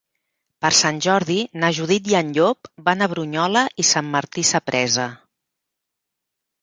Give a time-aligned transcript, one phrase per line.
[0.65, 5.07] Per Sant Jordi na Judit i en Llop van a Brunyola i Sant Martí Sapresa.